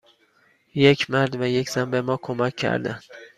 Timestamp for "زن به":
1.69-2.01